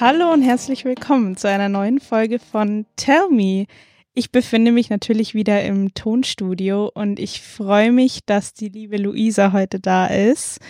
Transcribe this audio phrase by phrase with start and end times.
[0.00, 3.66] Hallo und herzlich willkommen zu einer neuen Folge von Tell Me.
[4.14, 9.52] Ich befinde mich natürlich wieder im Tonstudio und ich freue mich, dass die liebe Luisa
[9.52, 10.60] heute da ist.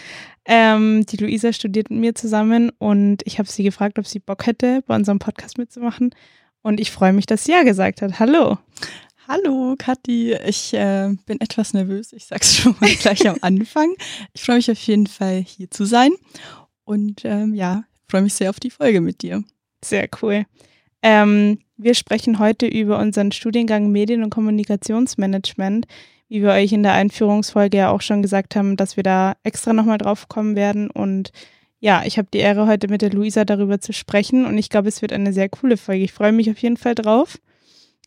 [0.46, 4.46] Ähm, die Luisa studiert mit mir zusammen und ich habe sie gefragt, ob sie Bock
[4.46, 6.14] hätte, bei unserem Podcast mitzumachen.
[6.62, 8.18] Und ich freue mich, dass sie ja gesagt hat.
[8.18, 8.56] Hallo.
[9.28, 10.38] Hallo, Kathi.
[10.46, 12.14] Ich äh, bin etwas nervös.
[12.14, 13.94] Ich sag's schon mal gleich am Anfang.
[14.32, 16.12] Ich freue mich auf jeden Fall, hier zu sein.
[16.84, 19.44] Und ähm, ja, freue mich sehr auf die Folge mit dir.
[19.84, 20.44] Sehr cool.
[21.02, 25.86] Ähm, wir sprechen heute über unseren Studiengang Medien- und Kommunikationsmanagement.
[26.28, 29.72] Wie wir euch in der Einführungsfolge ja auch schon gesagt haben, dass wir da extra
[29.72, 30.90] nochmal drauf kommen werden.
[30.90, 31.30] Und
[31.80, 34.44] ja, ich habe die Ehre, heute mit der Luisa darüber zu sprechen.
[34.44, 36.04] Und ich glaube, es wird eine sehr coole Folge.
[36.04, 37.38] Ich freue mich auf jeden Fall drauf.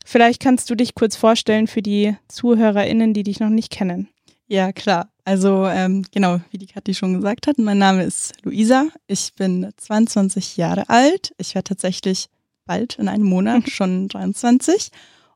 [0.05, 4.09] Vielleicht kannst du dich kurz vorstellen für die ZuhörerInnen, die dich noch nicht kennen.
[4.47, 5.10] Ja, klar.
[5.23, 8.87] Also ähm, genau, wie die Kathi schon gesagt hat, mein Name ist Luisa.
[9.07, 11.33] Ich bin 22 Jahre alt.
[11.37, 12.29] Ich werde tatsächlich
[12.65, 14.89] bald in einem Monat schon 23.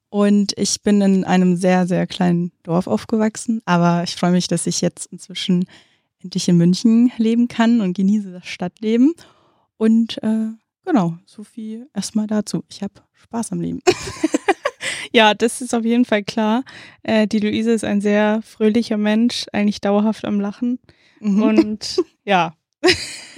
[0.09, 3.61] Und ich bin in einem sehr, sehr kleinen Dorf aufgewachsen.
[3.65, 5.65] Aber ich freue mich, dass ich jetzt inzwischen
[6.19, 9.13] endlich in München leben kann und genieße das Stadtleben.
[9.77, 10.47] Und äh,
[10.83, 12.63] genau, so viel erstmal dazu.
[12.69, 13.81] Ich habe Spaß am Leben.
[15.15, 16.65] Ja, das ist auf jeden Fall klar.
[17.01, 20.77] Äh, die Luise ist ein sehr fröhlicher Mensch, eigentlich dauerhaft am Lachen.
[21.21, 21.41] Mhm.
[21.41, 22.53] Und ja.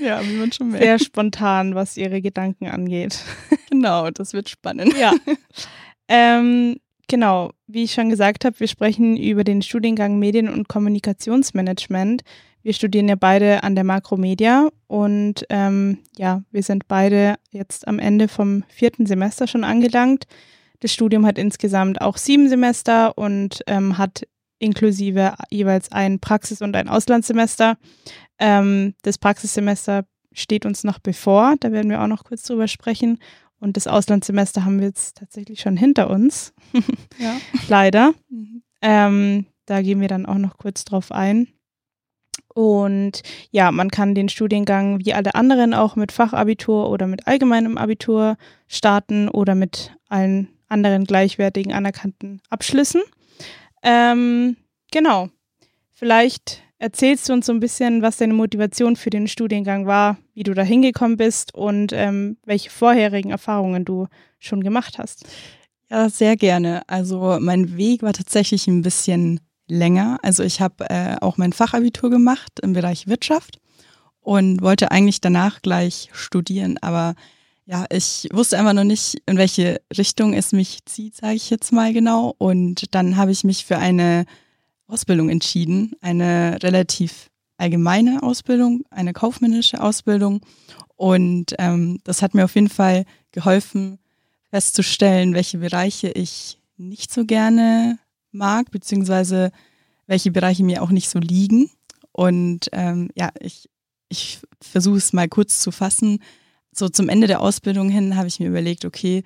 [0.02, 0.84] Ja, wie man schon merkt.
[0.84, 3.24] Sehr spontan, was ihre Gedanken angeht.
[3.70, 4.98] Genau, das wird spannend.
[4.98, 5.14] Ja.
[6.08, 12.24] Ähm, genau, wie ich schon gesagt habe, wir sprechen über den Studiengang Medien- und Kommunikationsmanagement.
[12.64, 18.00] Wir studieren ja beide an der Makromedia und ähm, ja, wir sind beide jetzt am
[18.00, 20.26] Ende vom vierten Semester schon angelangt.
[20.80, 24.28] Das Studium hat insgesamt auch sieben Semester und ähm, hat
[24.60, 27.78] inklusive jeweils ein Praxis- und ein Auslandssemester.
[28.40, 33.20] Ähm, das Praxissemester steht uns noch bevor, da werden wir auch noch kurz drüber sprechen.
[33.60, 36.54] Und das Auslandssemester haben wir jetzt tatsächlich schon hinter uns.
[37.18, 37.38] ja.
[37.68, 38.14] Leider.
[38.30, 38.62] Mhm.
[38.82, 41.48] Ähm, da gehen wir dann auch noch kurz drauf ein.
[42.54, 43.22] Und
[43.52, 48.38] ja, man kann den Studiengang wie alle anderen auch mit Fachabitur oder mit allgemeinem Abitur
[48.68, 53.02] starten oder mit allen anderen gleichwertigen anerkannten Abschlüssen.
[53.84, 54.58] Ähm,
[54.92, 55.30] genau.
[55.92, 60.44] Vielleicht erzählst du uns so ein bisschen, was deine Motivation für den Studiengang war, wie
[60.44, 64.08] du da hingekommen bist und ähm, welche vorherigen Erfahrungen du
[64.40, 65.26] schon gemacht hast.
[65.90, 66.82] Ja, sehr gerne.
[66.88, 70.20] Also mein Weg war tatsächlich ein bisschen länger.
[70.22, 73.60] Also ich habe äh, auch mein Fachabitur gemacht im Bereich Wirtschaft
[74.20, 77.16] und wollte eigentlich danach gleich studieren, aber
[77.68, 81.74] ja, ich wusste einfach noch nicht, in welche Richtung es mich zieht, sage ich jetzt
[81.74, 82.34] mal genau.
[82.38, 84.26] Und dann habe ich mich für eine
[84.88, 90.40] Ausbildung entschieden, eine relativ allgemeine Ausbildung, eine kaufmännische Ausbildung.
[90.96, 94.00] Und ähm, das hat mir auf jeden Fall geholfen,
[94.50, 98.00] festzustellen, welche Bereiche ich nicht so gerne
[98.32, 99.52] mag, beziehungsweise
[100.06, 101.70] welche Bereiche mir auch nicht so liegen.
[102.14, 103.70] Und ähm, ja, ich,
[104.08, 106.20] ich versuche es mal kurz zu fassen
[106.78, 109.24] so zum Ende der Ausbildung hin habe ich mir überlegt, okay,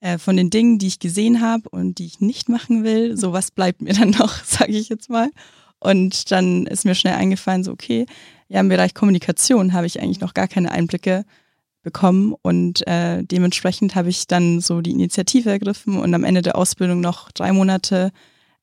[0.00, 3.32] äh, von den Dingen, die ich gesehen habe und die ich nicht machen will, so
[3.32, 5.30] was bleibt mir dann noch, sage ich jetzt mal.
[5.78, 8.06] Und dann ist mir schnell eingefallen, so okay,
[8.48, 11.24] ja, im Bereich Kommunikation habe ich eigentlich noch gar keine Einblicke
[11.82, 16.56] bekommen und äh, dementsprechend habe ich dann so die Initiative ergriffen und am Ende der
[16.56, 18.10] Ausbildung noch drei Monate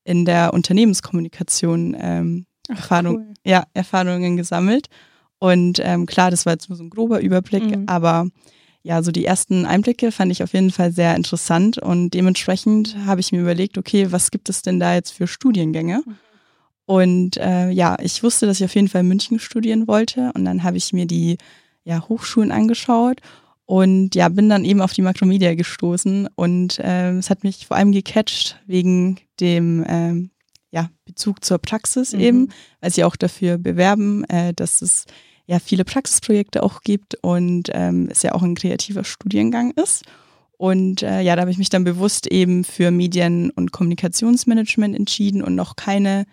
[0.04, 3.34] in der Unternehmenskommunikation ähm, Ach, Erfahrung, cool.
[3.44, 4.88] ja, Erfahrungen gesammelt
[5.38, 7.84] und ähm, klar, das war jetzt nur so ein grober Überblick, mhm.
[7.86, 8.26] aber
[8.82, 13.20] ja, so die ersten Einblicke fand ich auf jeden Fall sehr interessant und dementsprechend habe
[13.20, 16.02] ich mir überlegt, okay, was gibt es denn da jetzt für Studiengänge?
[16.04, 16.16] Mhm.
[16.86, 20.44] Und äh, ja, ich wusste, dass ich auf jeden Fall in München studieren wollte und
[20.44, 21.36] dann habe ich mir die
[21.84, 23.20] ja, Hochschulen angeschaut
[23.66, 27.76] und ja, bin dann eben auf die Makromedia gestoßen und äh, es hat mich vor
[27.76, 30.28] allem gecatcht wegen dem äh,
[30.70, 32.20] ja, Bezug zur Praxis mhm.
[32.20, 32.48] eben,
[32.80, 35.06] weil sie auch dafür bewerben, äh, dass es
[35.46, 40.04] ja viele Praxisprojekte auch gibt und ähm, es ja auch ein kreativer Studiengang ist.
[40.58, 45.42] Und äh, ja, da habe ich mich dann bewusst eben für Medien- und Kommunikationsmanagement entschieden
[45.42, 46.26] und noch keine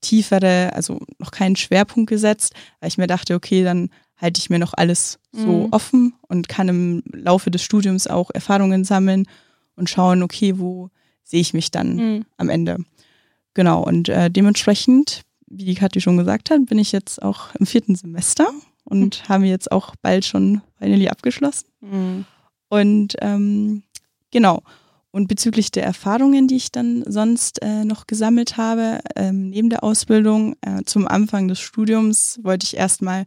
[0.00, 4.58] tiefere, also noch keinen Schwerpunkt gesetzt, weil ich mir dachte, okay, dann halte ich mir
[4.58, 5.68] noch alles so mhm.
[5.70, 9.26] offen und kann im Laufe des Studiums auch Erfahrungen sammeln
[9.76, 10.90] und schauen, okay, wo
[11.22, 12.24] sehe ich mich dann mhm.
[12.36, 12.78] am Ende.
[13.54, 17.66] Genau, und äh, dementsprechend wie die Kathi schon gesagt hat, bin ich jetzt auch im
[17.66, 18.48] vierten Semester
[18.84, 19.28] und mhm.
[19.28, 21.66] habe jetzt auch bald schon finally abgeschlossen.
[21.80, 22.24] Mhm.
[22.68, 23.82] Und ähm,
[24.30, 24.62] genau.
[25.12, 29.82] Und bezüglich der Erfahrungen, die ich dann sonst äh, noch gesammelt habe, ähm, neben der
[29.82, 33.26] Ausbildung, äh, zum Anfang des Studiums wollte ich erstmal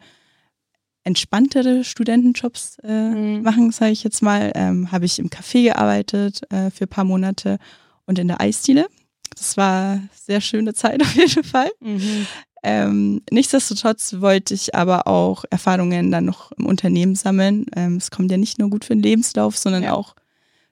[1.03, 3.41] entspanntere Studentenjobs äh, mhm.
[3.43, 7.03] machen, sage ich jetzt mal, ähm, habe ich im Café gearbeitet äh, für ein paar
[7.03, 7.57] Monate
[8.05, 8.87] und in der Eisdiele.
[9.35, 11.71] Das war sehr schöne Zeit auf jeden Fall.
[11.79, 12.27] Mhm.
[12.65, 17.65] Ähm, nichtsdestotrotz wollte ich aber auch Erfahrungen dann noch im Unternehmen sammeln.
[17.75, 19.93] Ähm, es kommt ja nicht nur gut für den Lebenslauf, sondern ja.
[19.93, 20.15] auch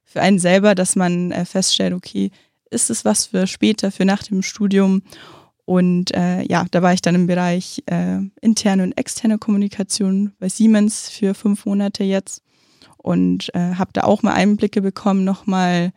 [0.05, 2.31] für einen selber, dass man äh, feststellt, okay,
[2.69, 5.03] ist es was für später, für nach dem Studium?
[5.65, 10.49] Und äh, ja, da war ich dann im Bereich äh, interne und externe Kommunikation bei
[10.49, 12.41] Siemens für fünf Monate jetzt
[12.97, 15.91] und äh, habe da auch mal Einblicke bekommen, nochmal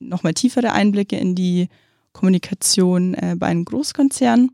[0.00, 1.68] noch mal tiefere Einblicke in die
[2.12, 4.50] Kommunikation äh, bei einem Großkonzern.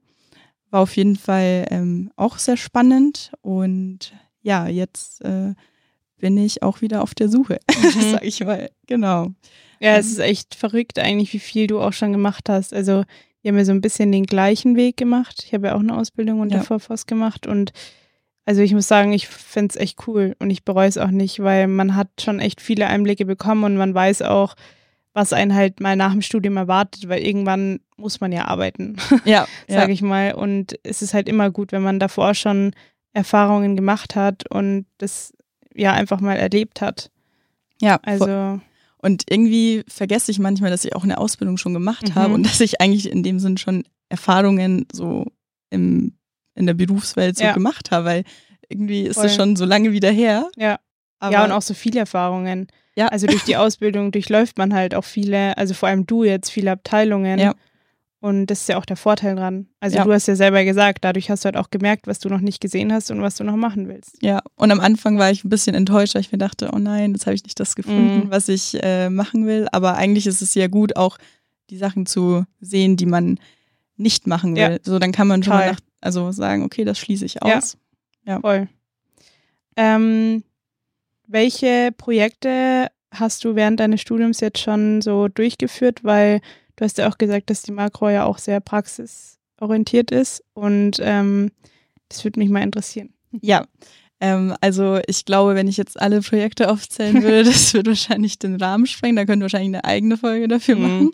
[0.70, 4.12] War auf jeden Fall ähm, auch sehr spannend und
[4.42, 5.54] ja, jetzt äh,
[6.18, 8.12] bin ich auch wieder auf der Suche, mhm.
[8.12, 8.70] sag ich mal.
[8.86, 9.28] Genau.
[9.80, 12.72] Ja, es ist echt verrückt eigentlich, wie viel du auch schon gemacht hast.
[12.72, 13.04] Also
[13.42, 15.42] wir haben ja so ein bisschen den gleichen Weg gemacht.
[15.46, 16.96] Ich habe ja auch eine Ausbildung unter ja.
[17.06, 17.72] Gemacht und
[18.46, 21.40] also ich muss sagen, ich finde es echt cool und ich bereue es auch nicht,
[21.42, 24.54] weil man hat schon echt viele Einblicke bekommen und man weiß auch,
[25.14, 29.46] was einen halt mal nach dem Studium erwartet, weil irgendwann muss man ja arbeiten, ja,
[29.68, 29.94] sage ja.
[29.94, 30.34] ich mal.
[30.34, 32.72] Und es ist halt immer gut, wenn man davor schon
[33.12, 35.32] Erfahrungen gemacht hat und das
[35.72, 37.10] ja einfach mal erlebt hat.
[37.80, 38.60] Ja, also.
[38.98, 42.14] Und irgendwie vergesse ich manchmal, dass ich auch eine Ausbildung schon gemacht mhm.
[42.14, 45.26] habe und dass ich eigentlich in dem Sinn schon Erfahrungen so
[45.70, 46.16] im,
[46.54, 47.52] in der Berufswelt so ja.
[47.52, 48.24] gemacht habe, weil
[48.68, 50.50] irgendwie ist es schon so lange wieder her.
[50.56, 50.78] Ja.
[51.18, 52.66] Aber ja, und auch so viele Erfahrungen.
[52.96, 53.08] Ja.
[53.08, 56.72] Also durch die Ausbildung durchläuft man halt auch viele, also vor allem du jetzt, viele
[56.72, 57.38] Abteilungen.
[57.38, 57.54] Ja.
[58.20, 59.66] Und das ist ja auch der Vorteil dran.
[59.80, 60.04] Also ja.
[60.04, 62.58] du hast ja selber gesagt, dadurch hast du halt auch gemerkt, was du noch nicht
[62.58, 64.16] gesehen hast und was du noch machen willst.
[64.22, 67.12] Ja, und am Anfang war ich ein bisschen enttäuscht, weil ich mir dachte, oh nein,
[67.12, 68.30] jetzt habe ich nicht das gefunden, mhm.
[68.30, 69.68] was ich äh, machen will.
[69.72, 71.18] Aber eigentlich ist es ja gut, auch
[71.68, 73.38] die Sachen zu sehen, die man
[73.96, 74.62] nicht machen will.
[74.62, 74.78] Ja.
[74.82, 77.76] So, dann kann man schon mal nach, also sagen, okay, das schließe ich aus.
[78.24, 78.40] Ja, ja.
[78.40, 78.68] voll.
[79.76, 80.44] Ähm,
[81.26, 86.04] welche Projekte hast du während deines Studiums jetzt schon so durchgeführt?
[86.04, 86.40] Weil
[86.76, 91.50] du hast ja auch gesagt, dass die Makro ja auch sehr praxisorientiert ist und ähm,
[92.08, 93.10] das würde mich mal interessieren.
[93.42, 93.66] Ja,
[94.20, 98.56] ähm, also ich glaube, wenn ich jetzt alle Projekte aufzählen würde, das würde wahrscheinlich den
[98.56, 99.16] Rahmen sprengen.
[99.16, 100.82] Da können wir wahrscheinlich eine eigene Folge dafür mhm.
[100.82, 101.04] machen.
[101.04, 101.12] Mhm.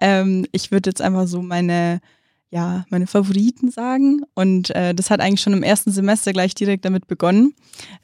[0.00, 2.00] Ähm, ich würde jetzt einfach so meine
[2.50, 4.22] ja, meine Favoriten sagen.
[4.34, 7.54] Und äh, das hat eigentlich schon im ersten Semester gleich direkt damit begonnen.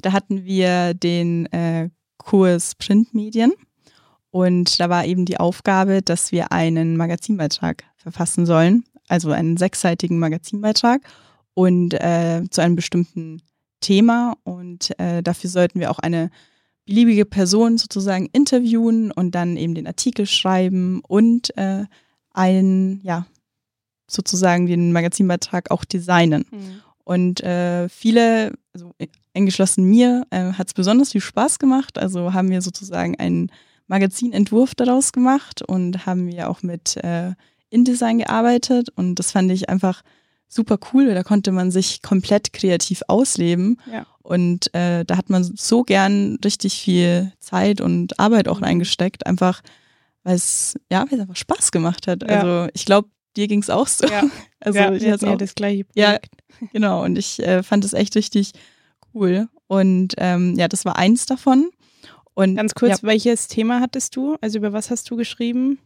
[0.00, 3.52] Da hatten wir den äh, Kurs Printmedien.
[4.30, 10.18] Und da war eben die Aufgabe, dass wir einen Magazinbeitrag verfassen sollen, also einen sechsseitigen
[10.18, 11.02] Magazinbeitrag
[11.54, 13.42] und äh, zu einem bestimmten
[13.80, 14.34] Thema.
[14.42, 16.30] Und äh, dafür sollten wir auch eine
[16.86, 21.84] beliebige Person sozusagen interviewen und dann eben den Artikel schreiben und äh,
[22.32, 23.26] ein, ja,
[24.12, 26.44] sozusagen den Magazinbeitrag auch designen.
[26.50, 26.80] Mhm.
[27.04, 28.94] Und äh, viele, also
[29.34, 31.98] eingeschlossen mir, äh, hat es besonders viel Spaß gemacht.
[31.98, 33.50] Also haben wir sozusagen einen
[33.88, 37.32] Magazinentwurf daraus gemacht und haben wir auch mit äh,
[37.70, 38.88] InDesign gearbeitet.
[38.94, 40.02] Und das fand ich einfach
[40.48, 41.12] super cool.
[41.12, 43.80] Da konnte man sich komplett kreativ ausleben.
[43.90, 44.06] Ja.
[44.22, 48.64] Und äh, da hat man so gern richtig viel Zeit und Arbeit auch mhm.
[48.64, 49.62] reingesteckt, einfach
[50.24, 52.22] weil es ja, weil es einfach Spaß gemacht hat.
[52.22, 52.40] Ja.
[52.40, 54.06] Also ich glaube, dir ging es auch so.
[54.06, 54.24] Ja,
[54.60, 56.30] also ja, ich hatte auch das gleiche Projekt.
[56.60, 57.04] Ja, genau.
[57.04, 58.52] Und ich äh, fand es echt richtig
[59.14, 59.48] cool.
[59.66, 61.70] Und ähm, ja, das war eins davon.
[62.34, 63.08] Und ganz kurz, ja.
[63.08, 64.36] welches Thema hattest du?
[64.40, 65.78] Also über was hast du geschrieben?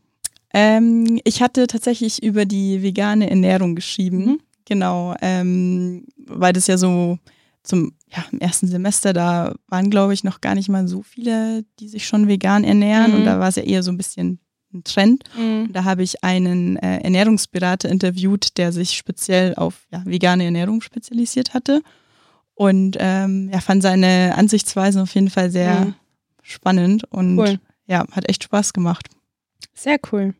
[0.55, 4.25] Ähm, ich hatte tatsächlich über die vegane Ernährung geschrieben.
[4.25, 4.41] Mhm.
[4.65, 7.19] Genau, ähm, weil das ja so
[7.63, 11.65] zum ja, im ersten Semester, da waren, glaube ich, noch gar nicht mal so viele,
[11.79, 13.13] die sich schon vegan ernähren.
[13.13, 13.19] Mhm.
[13.19, 14.41] Und da war es ja eher so ein bisschen
[14.77, 15.25] ein Trend.
[15.37, 15.73] Mhm.
[15.73, 21.55] Da habe ich einen äh, Ernährungsberater interviewt, der sich speziell auf ja, vegane Ernährung spezialisiert
[21.55, 21.83] hatte.
[22.55, 25.95] Und ähm, ja, fand seine Ansichtsweisen auf jeden Fall sehr mhm.
[26.43, 27.61] spannend und cool.
[27.87, 29.09] ja, hat echt Spaß gemacht.
[29.75, 30.35] Sehr cool.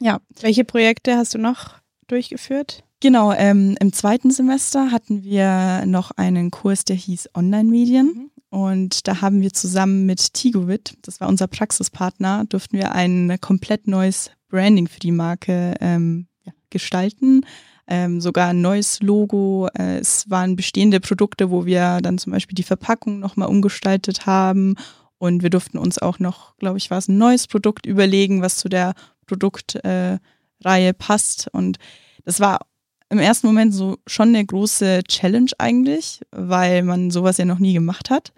[0.00, 0.20] Ja.
[0.40, 1.76] Welche Projekte hast du noch
[2.06, 2.84] durchgeführt?
[3.00, 8.06] Genau, ähm, im zweiten Semester hatten wir noch einen Kurs, der hieß Online-Medien.
[8.06, 8.30] Mhm.
[8.54, 13.88] Und da haben wir zusammen mit Tigowit, das war unser Praxispartner, durften wir ein komplett
[13.88, 17.44] neues Branding für die Marke ähm, ja, gestalten.
[17.88, 19.66] Ähm, sogar ein neues Logo.
[19.76, 24.76] Äh, es waren bestehende Produkte, wo wir dann zum Beispiel die Verpackung nochmal umgestaltet haben.
[25.18, 28.58] Und wir durften uns auch noch, glaube ich, war es ein neues Produkt überlegen, was
[28.58, 28.94] zu der
[29.26, 30.20] Produktreihe
[30.62, 31.48] äh, passt.
[31.52, 31.78] Und
[32.24, 32.60] das war
[33.08, 37.72] im ersten Moment so schon eine große Challenge eigentlich, weil man sowas ja noch nie
[37.72, 38.32] gemacht hat.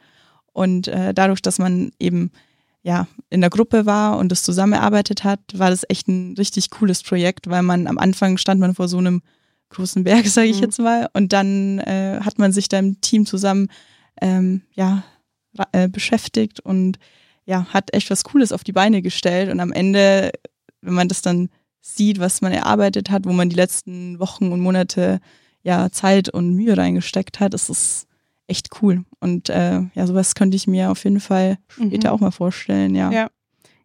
[0.57, 2.31] Und äh, dadurch, dass man eben
[2.83, 7.03] ja in der Gruppe war und das zusammengearbeitet hat, war das echt ein richtig cooles
[7.03, 9.21] Projekt, weil man am Anfang stand man vor so einem
[9.69, 10.63] großen Berg, sage ich mhm.
[10.63, 13.69] jetzt mal, und dann äh, hat man sich da im Team zusammen
[14.23, 15.05] ähm, ja,
[15.73, 16.99] äh, beschäftigt und
[17.45, 19.51] ja, hat echt was Cooles auf die Beine gestellt.
[19.53, 20.33] Und am Ende,
[20.81, 21.51] wenn man das dann
[21.83, 25.21] sieht, was man erarbeitet hat, wo man die letzten Wochen und Monate
[25.63, 28.07] ja Zeit und Mühe reingesteckt hat, ist es
[28.49, 29.05] echt cool.
[29.21, 32.15] Und äh, ja, sowas könnte ich mir auf jeden Fall später Mhm.
[32.15, 33.11] auch mal vorstellen, ja.
[33.11, 33.31] Ja.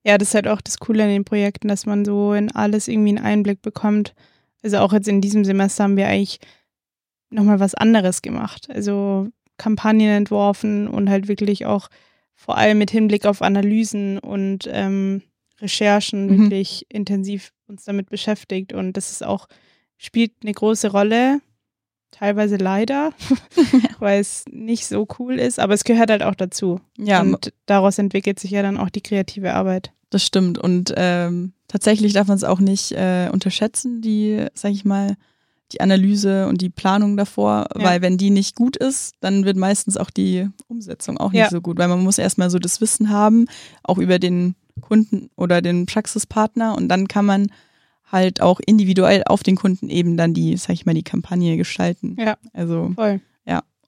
[0.03, 2.87] Ja, das ist halt auch das Coole an den Projekten, dass man so in alles
[2.87, 4.15] irgendwie einen Einblick bekommt.
[4.63, 6.39] Also auch jetzt in diesem Semester haben wir eigentlich
[7.29, 8.67] nochmal was anderes gemacht.
[8.71, 9.27] Also
[9.57, 11.87] Kampagnen entworfen und halt wirklich auch
[12.33, 15.21] vor allem mit Hinblick auf Analysen und ähm,
[15.59, 16.39] Recherchen Mhm.
[16.43, 18.73] wirklich intensiv uns damit beschäftigt.
[18.73, 19.47] Und das ist auch,
[19.97, 21.41] spielt eine große Rolle,
[22.11, 23.13] teilweise leider,
[23.99, 26.79] weil es nicht so cool ist, aber es gehört halt auch dazu.
[26.97, 29.91] Ja, und daraus entwickelt sich ja dann auch die kreative Arbeit.
[30.09, 30.57] Das stimmt.
[30.57, 35.15] Und ähm, tatsächlich darf man es auch nicht äh, unterschätzen, die, sag ich mal,
[35.71, 37.83] die Analyse und die Planung davor, Ja.
[37.85, 41.49] weil wenn die nicht gut ist, dann wird meistens auch die Umsetzung auch nicht Ja.
[41.49, 43.45] so gut, weil man muss erstmal so das Wissen haben,
[43.83, 47.51] auch über den Kunden oder den Praxispartner und dann kann man
[48.11, 52.15] halt auch individuell auf den Kunden eben dann die, sag ich mal, die Kampagne gestalten.
[52.19, 52.37] Ja.
[52.53, 53.21] Also Voll.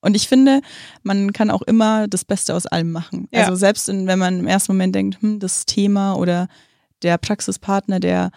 [0.05, 0.59] und ich finde,
[1.03, 3.29] man kann auch immer das Beste aus allem machen.
[3.31, 3.43] Ja.
[3.43, 6.49] Also selbst in, wenn man im ersten Moment denkt, hm, das Thema oder
[7.03, 8.31] der Praxispartner, der,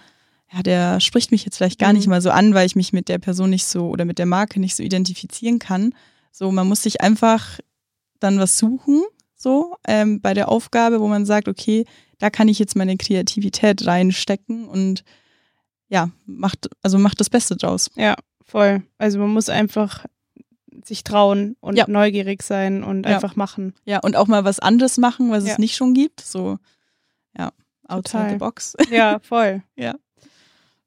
[0.52, 1.96] ja, der spricht mich jetzt vielleicht gar Mhm.
[1.98, 4.26] nicht mal so an, weil ich mich mit der Person nicht so oder mit der
[4.26, 5.92] Marke nicht so identifizieren kann.
[6.30, 7.58] So, man muss sich einfach
[8.20, 9.02] dann was suchen,
[9.34, 11.84] so ähm, bei der Aufgabe, wo man sagt, okay,
[12.18, 15.02] da kann ich jetzt meine Kreativität reinstecken und
[15.88, 17.90] ja, macht, also macht das Beste draus.
[17.94, 18.82] Ja, voll.
[18.98, 20.04] Also man muss einfach
[20.84, 21.86] sich trauen und Ja.
[21.88, 23.14] neugierig sein und Ja.
[23.14, 23.74] einfach machen.
[23.84, 25.52] Ja, und auch mal was anderes machen, was Ja.
[25.52, 26.20] es nicht schon gibt.
[26.20, 26.58] So,
[27.36, 27.52] ja,
[27.88, 28.30] outside Total.
[28.30, 28.76] the box.
[28.90, 29.62] Ja, voll.
[29.76, 29.94] Ja.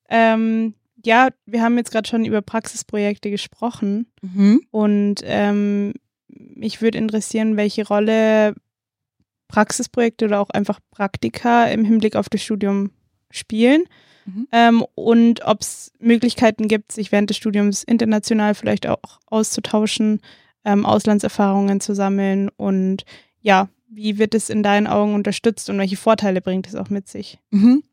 [0.10, 0.74] Ähm,
[1.06, 4.62] ja, wir haben jetzt gerade schon über Praxisprojekte gesprochen Mhm.
[4.72, 5.94] und ähm,
[6.28, 8.54] mich würde interessieren, welche Rolle
[9.48, 12.92] Praxisprojekte oder auch einfach Praktika im Hinblick auf das Studium
[13.32, 13.84] spielen
[14.36, 14.48] Mhm.
[14.52, 20.22] ähm, und ob es Möglichkeiten gibt, sich während des Studiums international vielleicht auch auszutauschen,
[20.66, 23.06] ähm, Auslandserfahrungen zu sammeln und
[23.42, 27.08] ja, wie wird es in deinen Augen unterstützt und welche Vorteile bringt es auch mit
[27.08, 27.40] sich?
[27.52, 27.84] Mhm.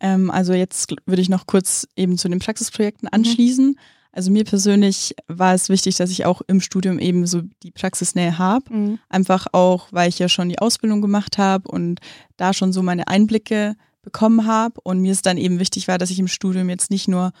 [0.00, 3.78] Ähm, also jetzt würde ich noch kurz eben zu den Praxisprojekten anschließen.
[4.12, 8.38] Also mir persönlich war es wichtig, dass ich auch im Studium eben so die Praxisnähe
[8.38, 8.72] habe.
[8.72, 8.98] Mhm.
[9.08, 12.00] Einfach auch, weil ich ja schon die Ausbildung gemacht habe und
[12.36, 13.74] da schon so meine Einblicke
[14.04, 14.80] bekommen habe.
[14.82, 17.32] Und mir es dann eben wichtig war, dass ich im Studium jetzt nicht nur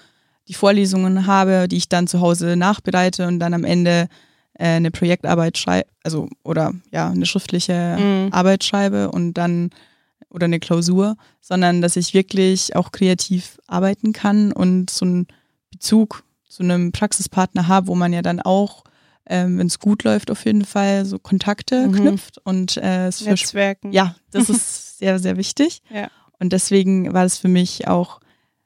[0.48, 4.08] die Vorlesungen habe, die ich dann zu Hause nachbereite und dann am Ende
[4.58, 8.32] äh, eine Projektarbeit schreibe, also oder ja, eine schriftliche Mhm.
[8.32, 9.70] Arbeit schreibe und dann
[10.28, 15.26] oder eine Klausur, sondern dass ich wirklich auch kreativ arbeiten kann und so einen
[15.70, 18.84] Bezug zu einem Praxispartner habe, wo man ja dann auch,
[19.26, 21.92] ähm, wenn es gut läuft, auf jeden Fall so Kontakte Mhm.
[21.92, 23.92] knüpft und äh, Netzwerken.
[23.92, 25.82] ja, das ist sehr, sehr wichtig.
[25.92, 26.08] Ja.
[26.38, 28.20] Und deswegen war es für mich auch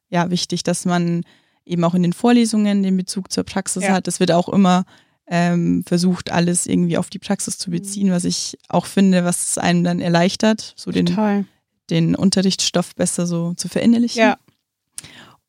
[0.09, 1.23] ja wichtig, dass man
[1.65, 3.93] eben auch in den Vorlesungen den Bezug zur Praxis Ja.
[3.93, 4.09] hat.
[4.09, 4.85] Es wird auch immer
[5.31, 7.75] ähm, versucht, alles irgendwie auf die Praxis zu Mhm.
[7.75, 11.07] beziehen, was ich auch finde, was es einem dann erleichtert, so den,
[11.91, 14.21] den Unterrichtsstoff besser so zu verinnerlichen.
[14.23, 14.39] Ja.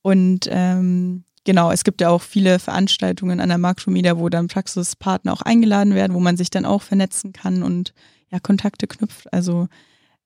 [0.02, 5.34] Und ähm, genau, es gibt ja auch viele Veranstaltungen an der Makromedia, wo dann Praxispartner
[5.34, 7.94] auch eingeladen werden, wo man sich dann auch vernetzen kann und
[8.30, 9.32] ja, Kontakte knüpft.
[9.34, 9.68] Also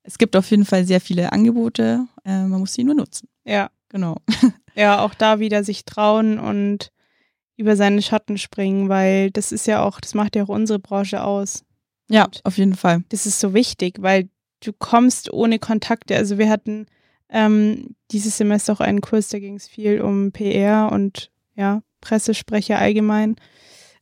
[0.03, 3.27] es gibt auf jeden Fall sehr viele Angebote, äh, man muss sie nur nutzen.
[3.45, 3.69] Ja.
[3.89, 4.17] Genau.
[4.75, 6.91] Ja, auch da wieder sich trauen und
[7.57, 11.23] über seine Schatten springen, weil das ist ja auch, das macht ja auch unsere Branche
[11.23, 11.63] aus.
[12.09, 13.03] Ja, Und auf jeden Fall.
[13.09, 14.29] das ist so wichtig, weil
[14.61, 16.15] du kommst ohne Kontakte.
[16.15, 16.87] Also wir hatten
[17.29, 22.79] ähm, dieses Semester auch einen Kurs, da ging es viel um PR und ja, Pressesprecher
[22.79, 23.35] allgemein.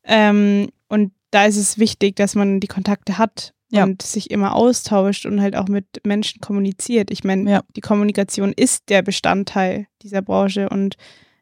[0.05, 3.83] Ähm, und da ist es wichtig, dass man die Kontakte hat Ja.
[3.83, 7.09] und sich immer austauscht und halt auch mit Menschen kommuniziert.
[7.11, 7.61] Ich meine, Ja.
[7.75, 10.95] die Kommunikation ist der Bestandteil dieser Branche und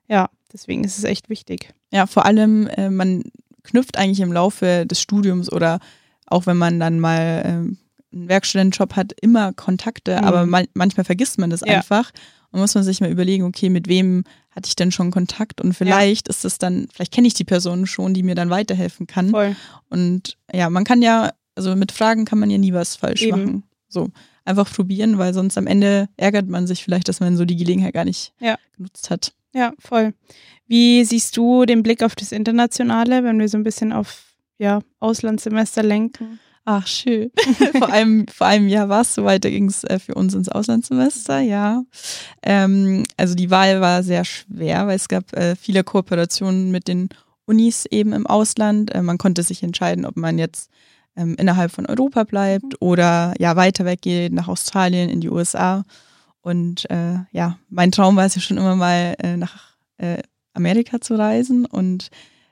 [0.07, 1.73] ja, deswegen ist es echt wichtig.
[1.91, 3.23] Ja, vor allem, äh, man
[3.63, 5.79] knüpft eigentlich im Laufe des Studiums oder
[6.27, 7.77] auch wenn man dann mal ähm,
[8.13, 10.23] einen Werkstudentenjob hat, immer Kontakte, Mhm.
[10.23, 11.77] aber man, manchmal vergisst man das Ja.
[11.77, 12.11] einfach
[12.51, 15.73] und muss man sich mal überlegen, okay, mit wem hatte ich denn schon Kontakt und
[15.73, 19.29] vielleicht ist es dann, vielleicht kenne ich die Person schon, die mir dann weiterhelfen kann.
[19.29, 19.55] Voll.
[19.89, 23.31] Und ja, man kann ja, also mit Fragen kann man ja nie was falsch Eben.
[23.39, 23.63] machen.
[23.89, 24.09] So,
[24.45, 27.93] einfach probieren, weil sonst am Ende ärgert man sich vielleicht, dass man so die Gelegenheit
[27.93, 28.55] gar nicht Ja.
[28.77, 29.33] genutzt hat.
[29.53, 30.13] Ja, voll.
[30.67, 34.23] Wie siehst du den Blick auf das Internationale, wenn wir so ein bisschen auf
[34.59, 36.39] ja, Auslandssemester lenken?
[36.65, 37.31] Ach, schön.
[37.77, 40.49] vor allem, vor einem Jahr war es soweit, da ging es äh, für uns ins
[40.49, 41.83] Auslandssemester, ja.
[42.43, 47.09] Ähm, also die Wahl war sehr schwer, weil es gab äh, viele Kooperationen mit den
[47.45, 48.93] Unis eben im Ausland.
[48.93, 50.69] Äh, man konnte sich entscheiden, ob man jetzt
[51.15, 52.77] ähm, innerhalb von Europa bleibt mhm.
[52.79, 55.83] oder ja weiter weggeht nach Australien, in die USA.
[56.41, 60.23] Und äh, ja, mein Traum war es ja schon immer mal äh, nach äh,
[60.53, 62.09] Amerika zu reisen und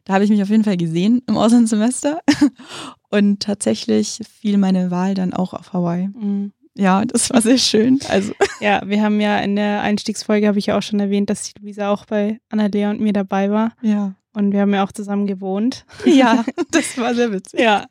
[0.08, 2.22] da habe ich mich auf jeden Fall gesehen im Auslandssemester.
[3.10, 6.08] Und tatsächlich fiel meine Wahl dann auch auf Hawaii.
[6.08, 6.54] Mhm.
[6.78, 8.00] Ja, das war sehr schön.
[8.10, 8.34] Also.
[8.60, 11.62] Ja, wir haben ja in der Einstiegsfolge, habe ich ja auch schon erwähnt, dass die
[11.62, 13.74] Luisa auch bei Annalea und mir dabei war.
[13.84, 14.16] Ja.
[14.34, 15.86] Und wir haben ja auch zusammen gewohnt.
[16.06, 17.60] Ja, das war sehr witzig.
[17.60, 17.86] Ja.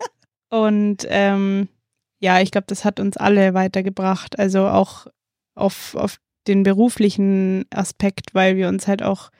[0.48, 1.68] Und ähm,
[2.20, 4.38] ja, ich glaube, das hat uns alle weitergebracht.
[4.38, 5.06] Also auch
[5.54, 9.30] auf, auf den beruflichen Aspekt, weil wir uns halt auch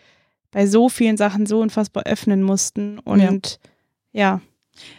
[0.50, 2.98] bei so vielen Sachen so unfassbar öffnen mussten.
[2.98, 3.60] Und
[4.12, 4.40] ja.
[4.40, 4.40] Ja,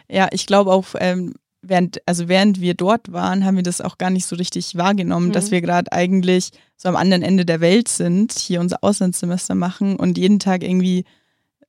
[0.08, 3.98] ja ich glaube auch, ähm, während, also während wir dort waren, haben wir das auch
[3.98, 5.32] gar nicht so richtig wahrgenommen, mhm.
[5.34, 9.96] dass wir gerade eigentlich so am anderen Ende der Welt sind, hier unser Auslandssemester machen
[9.96, 11.06] und jeden Tag irgendwie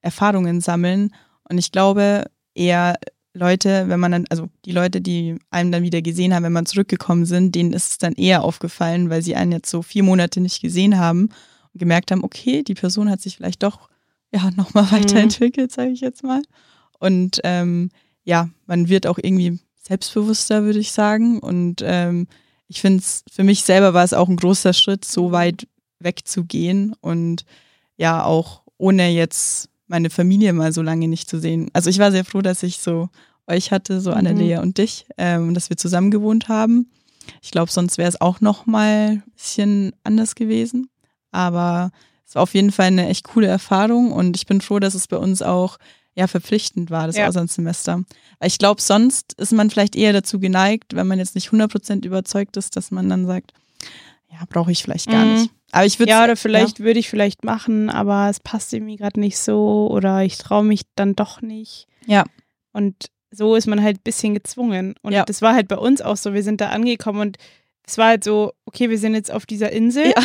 [0.00, 1.14] Erfahrungen sammeln.
[1.48, 2.96] Und ich glaube, eher
[3.38, 6.66] Leute, wenn man dann, also die Leute, die einem dann wieder gesehen haben, wenn man
[6.66, 10.40] zurückgekommen sind, denen ist es dann eher aufgefallen, weil sie einen jetzt so vier Monate
[10.40, 11.30] nicht gesehen haben
[11.78, 13.88] gemerkt haben, okay, die Person hat sich vielleicht doch
[14.32, 14.92] ja nochmal mhm.
[14.92, 16.42] weiterentwickelt, sage ich jetzt mal.
[16.98, 17.90] Und ähm,
[18.24, 21.38] ja, man wird auch irgendwie selbstbewusster, würde ich sagen.
[21.38, 22.26] Und ähm,
[22.66, 25.66] ich finde es, für mich selber war es auch ein großer Schritt, so weit
[26.00, 27.44] wegzugehen und
[27.96, 31.70] ja, auch ohne jetzt meine Familie mal so lange nicht zu sehen.
[31.72, 33.08] Also ich war sehr froh, dass ich so
[33.48, 34.62] euch hatte, so Annalea mhm.
[34.62, 36.90] und dich, ähm, dass wir zusammen gewohnt haben.
[37.42, 40.88] Ich glaube, sonst wäre es auch noch mal ein bisschen anders gewesen.
[41.30, 41.90] Aber
[42.26, 45.08] es war auf jeden Fall eine echt coole Erfahrung und ich bin froh, dass es
[45.08, 45.78] bei uns auch
[46.14, 47.28] ja verpflichtend war, das ja.
[47.28, 48.02] Auslandssemester.
[48.42, 52.56] Ich glaube, sonst ist man vielleicht eher dazu geneigt, wenn man jetzt nicht 100% überzeugt
[52.56, 53.52] ist, dass man dann sagt,
[54.30, 55.34] ja, brauche ich vielleicht gar mhm.
[55.34, 55.50] nicht.
[55.70, 56.84] Aber ich würde Ja, oder vielleicht ja.
[56.84, 60.82] würde ich vielleicht machen, aber es passt irgendwie gerade nicht so oder ich traue mich
[60.96, 61.86] dann doch nicht.
[62.06, 62.24] Ja.
[62.72, 64.94] Und so ist man halt ein bisschen gezwungen.
[65.02, 65.24] Und ja.
[65.24, 66.34] das war halt bei uns auch so.
[66.34, 67.36] Wir sind da angekommen und
[67.86, 70.22] es war halt so, okay, wir sind jetzt auf dieser Insel ja.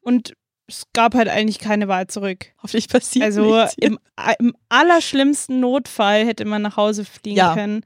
[0.00, 0.34] und
[0.68, 2.46] es gab halt eigentlich keine Wahl zurück.
[2.62, 3.98] Hoffentlich passiert Also im,
[4.38, 7.54] im, allerschlimmsten Notfall hätte man nach Hause fliegen ja.
[7.54, 7.84] können.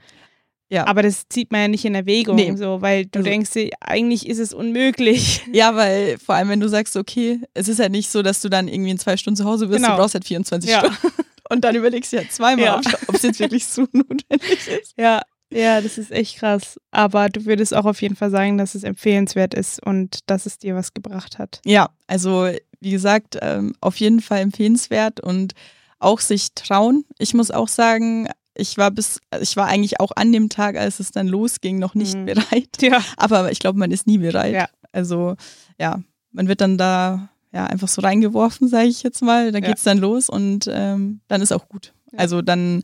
[0.68, 0.86] Ja.
[0.86, 2.54] Aber das zieht man ja nicht in Erwägung, nee.
[2.56, 3.50] so, weil du also, denkst,
[3.80, 5.42] eigentlich ist es unmöglich.
[5.52, 8.48] Ja, weil vor allem, wenn du sagst, okay, es ist ja nicht so, dass du
[8.48, 9.96] dann irgendwie in zwei Stunden zu Hause bist, genau.
[9.96, 10.80] du brauchst halt 24 ja.
[10.80, 10.96] Stunden.
[11.48, 12.80] Und dann überlegst du ja zweimal, ja.
[13.06, 14.94] ob es jetzt wirklich so notwendig ist.
[14.96, 16.78] Ja, ja, das ist echt krass.
[16.90, 20.58] Aber du würdest auch auf jeden Fall sagen, dass es empfehlenswert ist und dass es
[20.58, 21.60] dir was gebracht hat.
[21.64, 25.54] Ja, also wie gesagt, ähm, auf jeden Fall empfehlenswert und
[25.98, 27.04] auch sich trauen.
[27.18, 31.00] Ich muss auch sagen, ich war bis, ich war eigentlich auch an dem Tag, als
[31.00, 32.26] es dann losging, noch nicht mhm.
[32.26, 32.76] bereit.
[32.80, 33.02] Ja.
[33.16, 34.54] Aber ich glaube, man ist nie bereit.
[34.54, 34.68] Ja.
[34.92, 35.36] Also
[35.78, 39.50] ja, man wird dann da ja einfach so reingeworfen, sage ich jetzt mal.
[39.50, 39.68] Da ja.
[39.68, 41.92] geht's dann los und ähm, dann ist auch gut.
[42.12, 42.20] Ja.
[42.20, 42.82] Also dann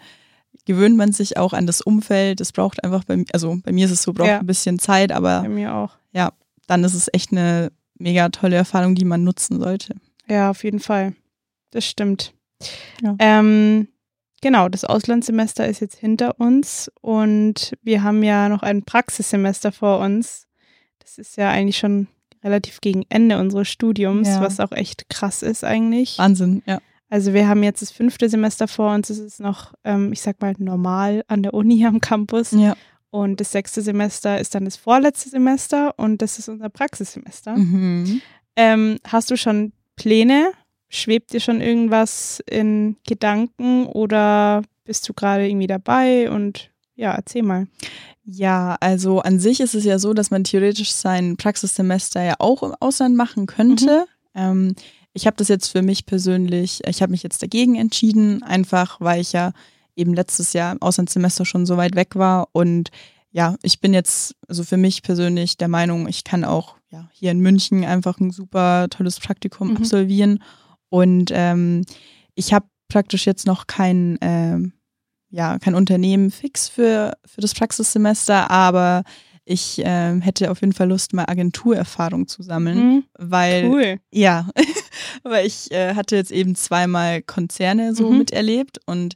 [0.64, 2.40] gewöhnt man sich auch an das Umfeld.
[2.40, 4.40] Es braucht einfach bei mir, also bei mir ist es so, braucht ja.
[4.40, 5.96] ein bisschen Zeit, aber bei mir auch.
[6.12, 6.32] Ja,
[6.66, 9.94] dann ist es echt eine mega tolle Erfahrung, die man nutzen sollte.
[10.28, 11.14] Ja, auf jeden Fall.
[11.70, 12.34] Das stimmt.
[13.02, 13.16] Ja.
[13.18, 13.88] Ähm,
[14.40, 19.98] genau, das Auslandssemester ist jetzt hinter uns und wir haben ja noch ein Praxissemester vor
[19.98, 20.46] uns.
[21.00, 22.06] Das ist ja eigentlich schon
[22.44, 24.40] relativ gegen Ende unseres Studiums, ja.
[24.40, 26.18] was auch echt krass ist eigentlich.
[26.18, 26.80] Wahnsinn, ja.
[27.12, 29.10] Also wir haben jetzt das fünfte Semester vor uns.
[29.10, 32.52] Es ist noch, ähm, ich sag mal, normal an der Uni am Campus.
[32.52, 32.74] Ja.
[33.10, 37.54] Und das sechste Semester ist dann das vorletzte Semester und das ist unser Praxissemester.
[37.54, 38.22] Mhm.
[38.56, 40.52] Ähm, hast du schon Pläne?
[40.88, 46.30] Schwebt dir schon irgendwas in Gedanken oder bist du gerade irgendwie dabei?
[46.30, 47.66] Und ja, erzähl mal.
[48.24, 52.62] Ja, also an sich ist es ja so, dass man theoretisch sein Praxissemester ja auch
[52.62, 54.06] im Ausland machen könnte.
[54.34, 54.40] Mhm.
[54.40, 54.74] Ähm,
[55.12, 59.20] ich habe das jetzt für mich persönlich, ich habe mich jetzt dagegen entschieden, einfach weil
[59.20, 59.52] ich ja
[59.96, 62.90] eben letztes Jahr im Auslandssemester schon so weit weg war und
[63.32, 67.30] ja, ich bin jetzt, also für mich persönlich der Meinung, ich kann auch ja, hier
[67.30, 69.78] in München einfach ein super tolles Praktikum mhm.
[69.78, 70.42] absolvieren.
[70.90, 71.84] Und ähm,
[72.34, 74.74] ich habe praktisch jetzt noch kein, ähm,
[75.32, 79.02] ja, kein Unternehmen fix für, für das Praxissemester, aber
[79.44, 83.04] ich ähm, hätte auf jeden Fall Lust, mal Agenturerfahrung zu sammeln, mhm.
[83.18, 84.00] weil cool.
[84.12, 84.48] ja,
[85.24, 88.18] weil ich äh, hatte jetzt eben zweimal Konzerne so mhm.
[88.18, 89.14] miterlebt und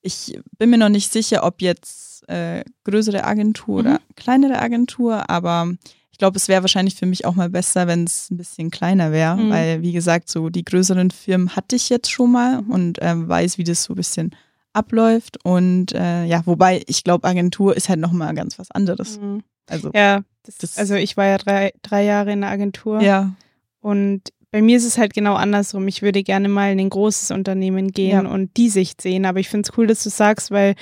[0.00, 3.86] ich bin mir noch nicht sicher, ob jetzt äh, größere Agentur mhm.
[3.86, 5.70] oder kleinere Agentur, aber
[6.10, 9.12] ich glaube, es wäre wahrscheinlich für mich auch mal besser, wenn es ein bisschen kleiner
[9.12, 9.50] wäre, mhm.
[9.50, 12.70] weil wie gesagt, so die größeren Firmen hatte ich jetzt schon mal mhm.
[12.70, 14.34] und äh, weiß, wie das so ein bisschen
[14.72, 19.20] abläuft und äh, ja, wobei ich glaube, Agentur ist halt noch mal ganz was anderes.
[19.20, 19.42] Mhm.
[19.68, 23.00] Also, ja, das, das, also ich war ja drei, drei Jahre in der Agentur.
[23.00, 23.34] Ja.
[23.80, 25.88] Und bei mir ist es halt genau andersrum.
[25.88, 28.30] Ich würde gerne mal in ein großes Unternehmen gehen ja.
[28.30, 29.24] und die Sicht sehen.
[29.24, 30.74] Aber ich finde es cool, dass du sagst, weil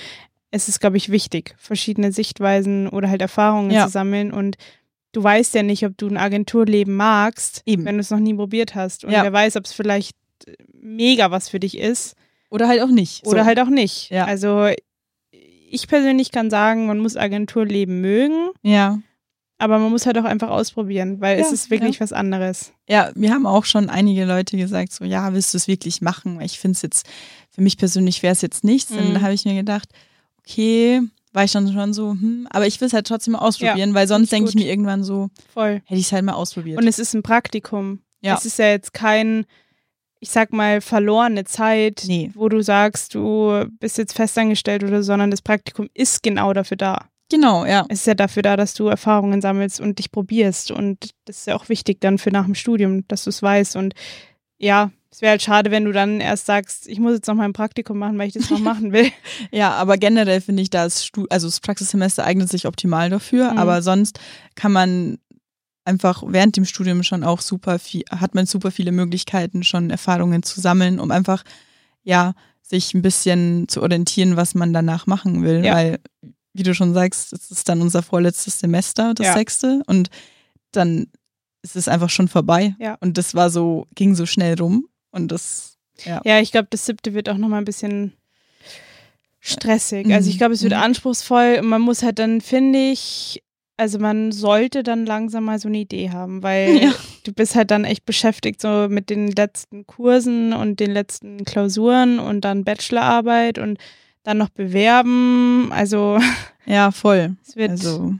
[0.50, 3.87] es ist, glaube ich, wichtig, verschiedene Sichtweisen oder halt Erfahrungen Ja.
[3.87, 4.57] zu sammeln und
[5.12, 7.85] du weißt ja nicht, ob du ein Agenturleben magst, Eben.
[7.85, 9.05] wenn du es noch nie probiert hast.
[9.05, 9.22] Und Ja.
[9.22, 10.16] wer weiß, ob es vielleicht
[10.72, 12.16] mega was für dich ist
[12.51, 13.27] Oder halt auch nicht.
[13.27, 13.45] oder so.
[13.47, 14.11] halt auch nicht.
[14.11, 14.25] Ja.
[14.27, 14.69] Also
[15.73, 18.99] ich persönlich kann sagen, man muss Agenturleben mögen, Ja.
[19.59, 22.73] aber man muss halt auch einfach ausprobieren, weil es Ja, ist wirklich was anderes.
[22.89, 26.41] Ja, mir haben auch schon einige Leute gesagt, so, ja, willst du es wirklich machen?
[26.41, 27.09] Ich finde es jetzt,
[27.51, 28.91] für mich persönlich wäre es jetzt nichts.
[28.91, 29.15] Mhm.
[29.15, 29.89] da habe ich mir gedacht,
[30.41, 31.01] okay,
[31.33, 34.09] war ich dann schon so, hm, aber ich will es halt trotzdem mal ausprobieren, weil
[34.09, 35.83] sonst denke ich mir irgendwann so, Voll.
[35.85, 36.79] hätte ich es halt mal ausprobiert.
[36.81, 38.01] Und es ist ein Praktikum.
[38.23, 38.35] Ja.
[38.37, 39.47] Es ist ja jetzt kein,
[40.21, 42.31] ich sag mal, verlorene Zeit, Nee.
[42.35, 46.77] wo du sagst, du bist jetzt festangestellt oder so, sondern das Praktikum ist genau dafür
[46.77, 47.07] da.
[47.31, 47.87] genau, ja.
[47.89, 50.71] Es ist ja dafür da, dass du Erfahrungen sammelst und dich probierst.
[50.73, 53.77] Und das ist ja auch wichtig dann für nach dem Studium, dass du es weißt.
[53.77, 53.95] Und
[54.59, 57.45] ja, es wäre halt schade, wenn du dann erst sagst, ich muss jetzt noch mal
[57.45, 59.11] ein Praktikum machen, weil ich das noch machen will.
[59.53, 63.59] Ja, aber generell finde ich, das, also das Praxissemester eignet sich optimal dafür, Mhm.
[63.59, 64.21] aber sonst
[64.55, 65.19] kann man
[65.85, 70.43] einfach während dem Studium schon auch super viel, hat man super viele Möglichkeiten, schon Erfahrungen
[70.43, 71.43] zu sammeln, um einfach,
[72.03, 75.75] ja, sich ein bisschen zu orientieren, was man danach machen will, Ja.
[75.75, 75.99] weil,
[76.53, 79.33] wie du schon sagst, es ist dann unser vorletztes Semester, das Ja.
[79.35, 80.09] sechste, und
[80.73, 81.07] dann
[81.62, 82.75] ist es einfach schon vorbei.
[82.79, 82.97] Ja.
[83.01, 86.21] Und das war so, ging so schnell rum und das, ja.
[86.25, 88.12] Ja, ich glaube, das siebte wird auch noch mal ein bisschen
[89.40, 90.07] stressig.
[90.07, 90.12] Mhm.
[90.12, 90.81] Also ich glaube, es wird Mhm.
[90.81, 93.43] anspruchsvoll und man muss halt dann, finde ich,
[93.81, 96.93] also man sollte dann langsam mal so eine Idee haben, weil Ja.
[97.25, 102.19] du bist halt dann echt beschäftigt so mit den letzten Kursen und den letzten Klausuren
[102.19, 103.79] und dann Bachelorarbeit und
[104.23, 105.71] dann noch bewerben.
[105.73, 106.19] Also
[106.66, 107.37] Ja, voll.
[107.47, 108.14] es wird, Also,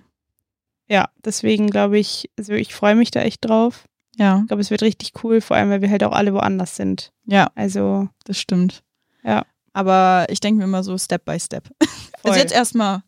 [0.89, 3.85] ja, deswegen glaube ich, also ich freue mich da echt drauf.
[4.17, 6.75] ja, Ich glaube, es wird richtig cool, vor allem, weil wir halt auch alle woanders
[6.77, 7.13] sind.
[7.27, 7.49] ja.
[7.55, 8.83] Also Das stimmt.
[9.23, 9.45] Ja.
[9.73, 11.69] Aber ich denke mir immer so Step by Step.
[11.81, 12.31] voll.
[12.33, 13.03] Also jetzt erstmal,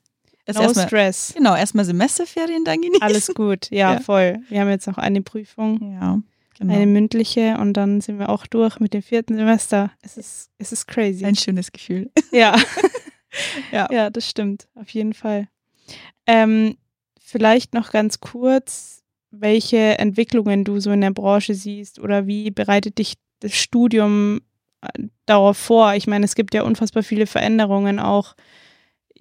[0.47, 1.33] jetzt no erstmal stress.
[1.37, 3.03] genau, erstmal Semesterferien dann genießen.
[3.03, 4.01] Alles gut, ja, Ja.
[4.01, 4.41] voll.
[4.49, 6.19] Wir haben jetzt noch eine Prüfung, Ja,
[6.59, 6.75] genau.
[6.75, 9.91] eine mündliche und dann sind wir auch durch mit dem vierten Semester.
[10.03, 11.25] Es ist, es ist crazy.
[11.25, 12.11] Ein schönes Gefühl.
[12.33, 12.57] ja.
[13.71, 13.89] Ja.
[13.93, 15.49] ja, das stimmt, auf jeden Fall.
[16.27, 16.77] Ähm,
[17.21, 22.99] vielleicht noch ganz kurz, welche Entwicklungen du so in der Branche siehst oder wie bereitet
[22.99, 24.43] dich das Studium
[24.83, 25.95] äh, darauf vor?
[25.95, 28.35] Ich meine, es gibt ja unfassbar viele Veränderungen auch.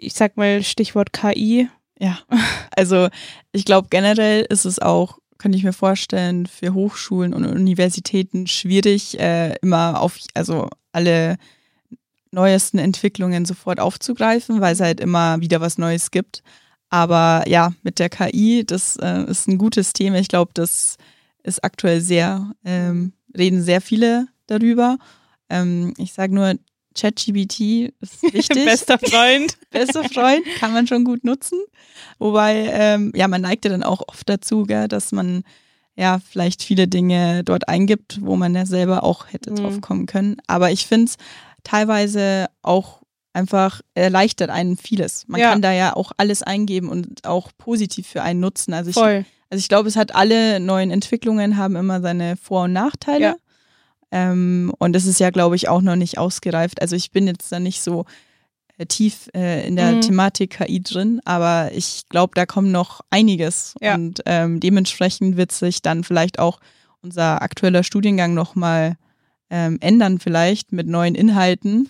[0.02, 1.70] Ich sag mal Stichwort KI.
[2.00, 2.20] Ja.
[2.74, 3.10] Also
[3.52, 9.20] ich glaube generell ist es auch, könnte ich mir vorstellen, für Hochschulen und Universitäten schwierig,
[9.20, 11.38] äh, immer auf, also alle
[12.32, 16.44] neuesten Entwicklungen sofort aufzugreifen, weil es halt immer wieder was Neues gibt.
[16.90, 20.18] Aber ja, mit der KI, das äh, ist ein gutes Thema.
[20.18, 20.98] Ich glaube, das
[21.44, 24.98] ist aktuell sehr, ähm, reden sehr viele darüber.
[25.50, 26.56] Ähm, ich sage nur,
[26.96, 28.66] ChatGPT ist wichtig.
[28.66, 29.58] Bester Freund.
[29.72, 31.60] Bester Freund, kann man schon gut nutzen.
[32.20, 35.44] Wobei, ähm, ja, man neigt ja dann auch oft dazu, gell, dass man
[35.96, 39.56] ja vielleicht viele Dinge dort eingibt, wo man ja selber auch hätte Mhm.
[39.58, 40.38] drauf kommen können.
[40.48, 41.18] Aber ich finde es
[41.64, 43.02] teilweise auch
[43.34, 45.26] einfach erleichtert einen vieles.
[45.28, 45.52] Man Ja.
[45.52, 48.74] kann da ja auch alles eingeben und auch positiv für einen nutzen.
[48.74, 49.26] Also ich, Voll.
[49.50, 53.22] also ich glaube, es hat alle neuen Entwicklungen haben immer seine Vor- und Nachteile.
[53.22, 53.36] Ja.
[54.12, 56.82] Ähm, und es ist ja, glaube ich, auch noch nicht ausgereift.
[56.82, 58.06] Also ich bin jetzt da nicht so
[58.78, 60.02] äh, tief äh, in der Mhm.
[60.02, 63.76] Thematik KI drin, aber ich glaube, da kommt noch einiges.
[63.82, 63.96] Ja.
[63.96, 66.60] Und ähm, dementsprechend wird sich dann vielleicht auch
[67.02, 68.98] unser aktueller Studiengang nochmal
[69.50, 71.88] ähm, ändern, vielleicht mit neuen Inhalten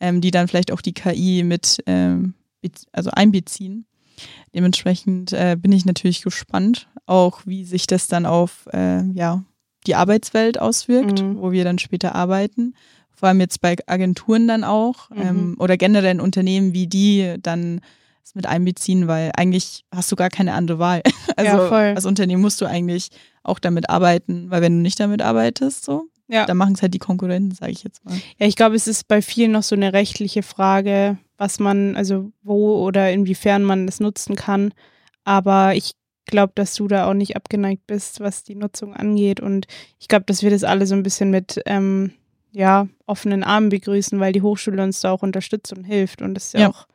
[0.00, 2.34] ähm, die dann vielleicht auch die KI mit ähm,
[2.92, 3.86] also einbeziehen.
[4.54, 9.42] Dementsprechend äh, bin ich natürlich gespannt, auch wie sich das dann auf äh, ja,
[9.86, 11.38] die Arbeitswelt auswirkt, Mhm.
[11.40, 12.74] wo wir dann später arbeiten.
[13.14, 15.22] Vor allem jetzt bei Agenturen dann auch Mhm.
[15.22, 17.80] ähm, oder generell in Unternehmen, wie die dann
[18.24, 21.02] es mit einbeziehen, weil eigentlich hast du gar keine andere Wahl.
[21.36, 21.92] Also Ja, voll.
[21.96, 23.08] als Unternehmen musst du eigentlich
[23.42, 26.46] auch damit arbeiten, weil wenn du nicht damit arbeitest, so, Ja.
[26.46, 28.14] dann machen es halt die Konkurrenten, sage ich jetzt mal.
[28.38, 32.30] Ja, ich glaube, es ist bei vielen noch so eine rechtliche Frage, was man, also
[32.42, 34.72] wo oder inwiefern man es nutzen kann.
[35.24, 35.92] Aber ich
[36.26, 39.40] glaube, dass du da auch nicht abgeneigt bist, was die Nutzung angeht.
[39.40, 39.66] Und
[39.98, 42.12] ich glaube, dass wir das alle so ein bisschen mit ähm,
[42.52, 46.22] ja, offenen Armen begrüßen, weil die Hochschule uns da auch unterstützt und hilft.
[46.22, 46.68] Und das ist ja, Ja.
[46.70, 46.86] auch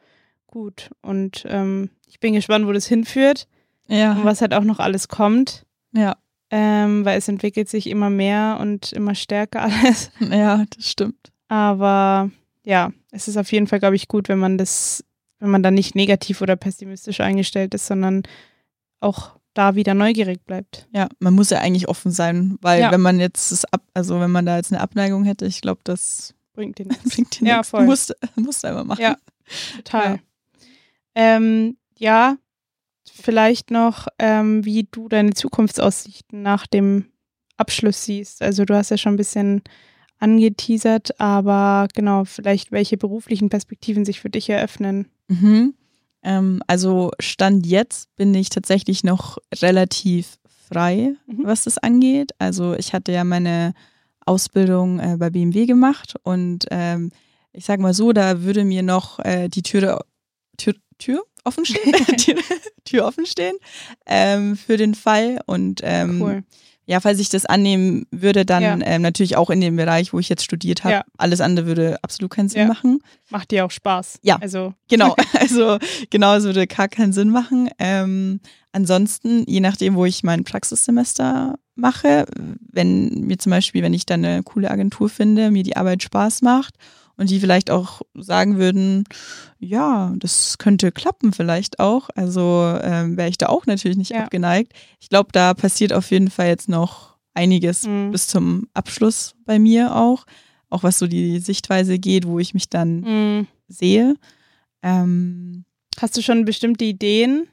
[0.46, 0.90] gut.
[1.02, 3.48] Und ähm, ich bin gespannt, wo das hinführt
[3.88, 5.66] Ja, und was halt auch noch alles kommt.
[5.94, 6.16] ja.
[6.50, 10.12] Ähm, weil es entwickelt sich immer mehr und immer stärker alles.
[10.22, 11.34] Ja, das stimmt.
[11.50, 12.32] Aber
[12.64, 15.04] ja, es ist auf jeden Fall, glaube ich, gut, wenn man das,
[15.40, 18.24] wenn man da nicht negativ oder pessimistisch eingestellt ist, sondern
[19.00, 20.88] auch da wieder neugierig bleibt.
[20.94, 22.92] Ja, man muss ja eigentlich offen sein, weil Ja.
[22.92, 25.82] wenn man jetzt das ab, also wenn man da jetzt eine Abneigung hätte, ich glaube,
[25.84, 27.70] das Bringt den bringt dir Ja, nichts.
[27.70, 27.86] voll.
[27.86, 29.02] Musst, musst einfach machen.
[29.02, 29.16] Ja.
[29.84, 30.20] total.
[31.16, 32.38] Ähm, ja,
[33.12, 37.06] vielleicht noch, ähm, wie du deine Zukunftsaussichten nach dem
[37.58, 38.42] Abschluss siehst.
[38.44, 39.64] Also du hast ja schon ein bisschen
[40.20, 45.08] angeteasert, aber genau, vielleicht welche beruflichen Perspektiven sich für dich eröffnen.
[45.28, 45.74] Mhm.
[46.24, 51.44] Ähm, also Stand jetzt bin ich tatsächlich noch relativ frei, mhm.
[51.44, 52.32] was das angeht.
[52.40, 53.74] Also ich hatte ja meine
[54.26, 57.12] Ausbildung äh, bei BMW gemacht und ähm,
[57.54, 60.06] ich sag mal so, da würde mir noch äh, die Tür,
[60.58, 62.36] Tür, Tür offen stehen, Tür,
[62.84, 63.58] Tür, offen stehen
[64.06, 66.44] ähm, für den Fall und ähm, cool
[66.90, 68.78] ja, falls ich das annehmen würde, dann ja.
[68.82, 70.94] ähm, natürlich auch in dem Bereich, wo ich jetzt studiert habe.
[70.94, 71.06] Ja.
[71.18, 72.68] Alles andere würde absolut keinen Sinn ja.
[72.68, 73.00] machen.
[73.30, 74.20] Macht dir auch Spaß.
[74.24, 75.16] Ja, also genau.
[75.34, 75.78] Also
[76.10, 77.70] genau, es würde gar keinen Sinn machen.
[77.78, 78.40] Ähm,
[78.72, 82.26] ansonsten, je nachdem, wo ich mein Praxissemester mache,
[82.72, 86.42] wenn mir zum Beispiel, wenn ich dann eine coole Agentur finde, mir die Arbeit Spaß
[86.42, 86.76] macht
[87.18, 89.04] und die vielleicht auch sagen würden,
[89.60, 92.10] ja, das könnte klappen vielleicht auch.
[92.16, 94.24] Also ähm, wäre ich da auch natürlich nicht ja.
[94.24, 94.74] abgeneigt.
[95.00, 98.12] Ich glaube, da passiert auf jeden Fall jetzt noch einiges mhm.
[98.12, 100.26] bis zum Abschluss bei mir auch.
[100.70, 103.48] Auch was so die Sichtweise geht, wo ich mich dann mhm.
[103.68, 104.16] sehe.
[104.84, 105.66] Ähm,
[106.00, 107.48] Hast du schon bestimmte Ideen,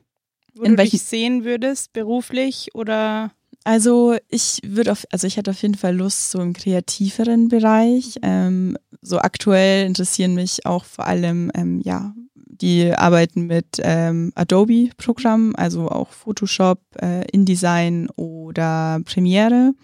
[0.55, 3.33] wo in du dich sehen würdest, beruflich oder?
[3.65, 8.19] Also ich würde auf, also ich hätte auf jeden Fall Lust so im kreativeren Bereich.
[8.23, 12.15] Ähm, so aktuell interessieren mich auch vor allem ähm, ja
[12.61, 19.75] die Arbeiten mit ähm, Adobe-Programmen, also auch Photoshop, äh, InDesign oder Premiere.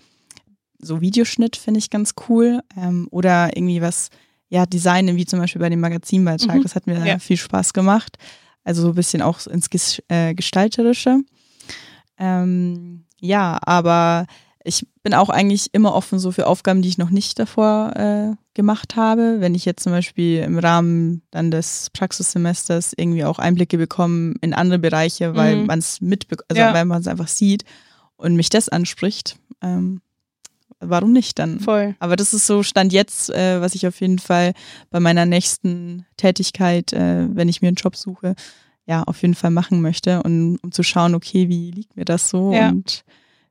[0.78, 2.60] So Videoschnitt finde ich ganz cool.
[2.76, 4.10] Ähm, oder irgendwie was,
[4.48, 6.56] ja, Designen, wie zum Beispiel bei dem Magazinbeitrag.
[6.58, 6.62] Mhm.
[6.62, 7.18] Das hat mir ja.
[7.18, 8.16] viel Spaß gemacht.
[8.64, 9.68] Also so ein bisschen auch ins
[10.08, 11.20] äh, Gestalterische.
[12.18, 14.26] Ähm, ja, aber
[14.62, 18.36] ich bin auch eigentlich immer offen so für Aufgaben, die ich noch nicht davor äh,
[18.54, 19.36] gemacht habe.
[19.40, 24.52] Wenn ich jetzt zum Beispiel im Rahmen dann des Praxissemesters irgendwie auch Einblicke bekomme in
[24.52, 25.66] andere Bereiche, weil mhm.
[25.66, 26.74] man es mitbekommt, also ja.
[26.74, 27.64] weil man es einfach sieht
[28.16, 30.02] und mich das anspricht, ähm,
[30.78, 31.60] warum nicht dann?
[31.60, 31.94] Voll.
[31.98, 34.52] Aber das ist so Stand jetzt, äh, was ich auf jeden Fall
[34.90, 38.34] bei meiner nächsten Tätigkeit, äh, wenn ich mir einen Job suche,
[38.86, 42.28] ja, auf jeden Fall machen möchte und um zu schauen, okay, wie liegt mir das
[42.28, 42.68] so ja.
[42.68, 43.04] und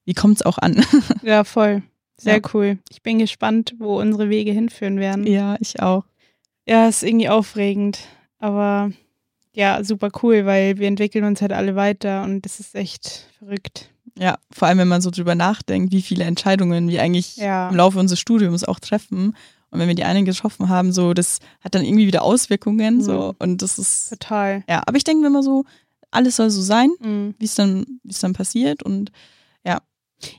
[0.09, 0.83] wie kommt es auch an?
[1.21, 1.83] ja, voll.
[2.17, 2.41] Sehr ja.
[2.55, 2.79] cool.
[2.89, 5.27] Ich bin gespannt, wo unsere Wege hinführen werden.
[5.27, 6.03] Ja, ich auch.
[6.65, 7.99] Ja, ist irgendwie aufregend,
[8.39, 8.91] aber
[9.53, 13.91] ja, super cool, weil wir entwickeln uns halt alle weiter und das ist echt verrückt.
[14.17, 17.69] Ja, vor allem wenn man so drüber nachdenkt, wie viele Entscheidungen wir eigentlich ja.
[17.69, 19.35] im Laufe unseres Studiums auch treffen
[19.69, 23.01] und wenn wir die eine getroffen haben, so, das hat dann irgendwie wieder Auswirkungen, mhm.
[23.01, 24.09] so, und das ist.
[24.09, 24.63] Total.
[24.67, 25.65] Ja, aber ich denke immer so,
[26.09, 27.35] alles soll so sein, mhm.
[27.37, 29.11] wie es dann, wie es dann passiert und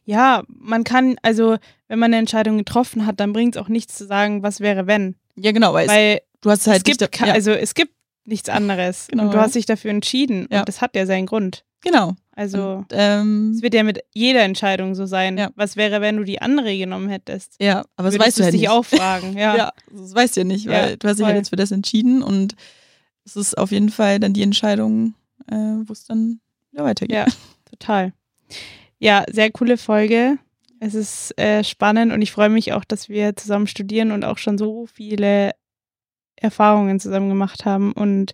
[0.04, 0.42] ja.
[0.48, 1.56] Man kann, also,
[1.88, 4.86] wenn man eine Entscheidung getroffen hat, dann bringt es auch nichts zu sagen, was wäre,
[4.86, 5.16] wenn.
[5.36, 6.78] Ja, genau, weil, weil es, du hast halt.
[6.78, 7.32] Es gibt, da, ja.
[7.32, 7.92] also, es gibt
[8.24, 9.08] nichts anderes.
[9.08, 9.24] Genau.
[9.24, 10.46] Und du hast dich dafür entschieden.
[10.50, 10.60] Ja.
[10.60, 11.64] Und das hat ja seinen Grund.
[11.82, 12.14] Genau.
[12.32, 15.36] Also ähm, es wird ja mit jeder Entscheidung so sein.
[15.36, 15.50] Ja.
[15.56, 17.56] Was wäre, wenn du die andere genommen hättest?
[17.60, 18.70] Ja, aber das weißt du ja dich nicht.
[18.70, 19.36] auch fragen.
[19.36, 19.56] Ja.
[19.56, 21.70] ja, das weißt du ja nicht, weil ja, du hast dich ja jetzt für das
[21.70, 22.54] entschieden und
[23.24, 25.14] es ist auf jeden Fall dann die Entscheidung,
[25.50, 26.40] äh, wo es dann
[26.70, 27.16] wieder weitergeht.
[27.16, 27.26] Ja,
[27.68, 28.12] total.
[29.00, 30.38] Ja, sehr coole Folge.
[30.78, 34.38] Es ist äh, spannend und ich freue mich auch, dass wir zusammen studieren und auch
[34.38, 35.52] schon so viele
[36.36, 37.92] Erfahrungen zusammen gemacht haben.
[37.92, 38.32] Und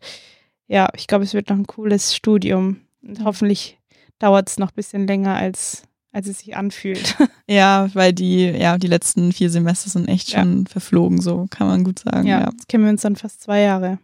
[0.67, 2.81] ja, ich glaube, es wird noch ein cooles Studium.
[3.03, 3.79] Und hoffentlich
[4.19, 7.17] dauert es noch ein bisschen länger, als, als es sich anfühlt.
[7.49, 10.69] Ja, weil die, ja, die letzten vier Semester sind echt schon ja.
[10.69, 12.27] verflogen, so kann man gut sagen.
[12.27, 12.51] Ja, ja.
[12.51, 14.01] jetzt kennen wir uns dann fast zwei Jahre.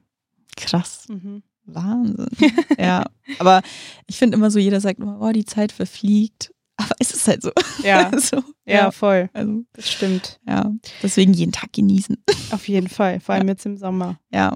[0.56, 1.08] Krass.
[1.08, 1.42] Mhm.
[1.64, 2.26] Wahnsinn.
[2.78, 3.04] ja,
[3.38, 3.62] aber
[4.06, 6.52] ich finde immer so, jeder sagt immer, oh, die Zeit verfliegt.
[6.76, 7.52] Aber es ist halt so.
[7.82, 9.30] Ja, so, ja, ja, voll.
[9.32, 10.40] Also, das stimmt.
[10.46, 10.72] Ja,
[11.02, 12.16] deswegen jeden Tag genießen.
[12.50, 14.18] Auf jeden Fall, vor allem jetzt im Sommer.
[14.32, 14.54] Ja,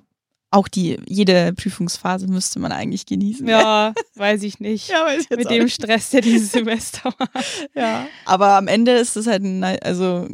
[0.51, 3.47] auch die, jede Prüfungsphase müsste man eigentlich genießen.
[3.47, 4.89] Ja, weiß ich nicht.
[4.89, 5.75] Ja, weiß ich jetzt Mit dem nicht.
[5.75, 7.29] Stress, der dieses Semester war.
[7.75, 8.07] Ja.
[8.25, 10.29] Aber am Ende ist es halt ein, also,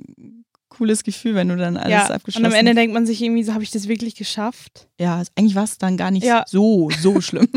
[0.72, 2.52] cooles Gefühl, wenn du dann alles ja, abgeschlossen hast.
[2.52, 4.88] Und am Ende denkt man sich irgendwie so, habe ich das wirklich geschafft?
[4.98, 6.44] Ja, eigentlich war es dann gar nicht ja.
[6.46, 7.48] so, so schlimm.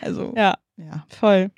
[0.00, 1.50] also, ja, ja, voll.